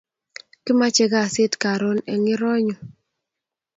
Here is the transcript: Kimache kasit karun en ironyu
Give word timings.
Kimache 0.65 1.05
kasit 1.13 1.53
karun 1.63 1.97
en 2.13 2.21
ironyu 2.33 2.75